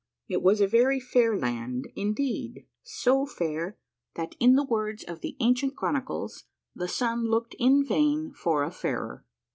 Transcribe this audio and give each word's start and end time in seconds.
It 0.27 0.41
was 0.41 0.61
a 0.61 0.67
very 0.67 0.99
fair 0.99 1.37
land, 1.37 1.85
indeed, 1.95 2.65
so 2.81 3.27
fair 3.27 3.77
that, 4.15 4.33
in 4.39 4.55
the 4.55 4.63
words 4.65 5.03
of 5.03 5.21
the 5.21 5.37
ancient 5.39 5.75
chronicles, 5.75 6.45
the 6.73 6.87
sun 6.87 7.25
looked 7.29 7.53
in 7.59 7.85
vain 7.85 8.33
for 8.33 8.63
a 8.63 8.71
fairer. 8.71 9.23